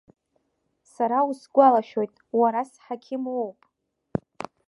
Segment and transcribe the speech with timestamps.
[0.93, 3.59] Сара усгәалашәоит, уара сҳақьым уоуп!